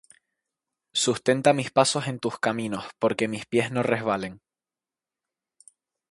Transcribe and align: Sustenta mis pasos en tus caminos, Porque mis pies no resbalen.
Sustenta 0.93 1.53
mis 1.53 1.69
pasos 1.69 2.07
en 2.07 2.17
tus 2.17 2.39
caminos, 2.39 2.85
Porque 2.97 3.27
mis 3.27 3.45
pies 3.45 3.69
no 3.71 3.83
resbalen. 3.83 4.41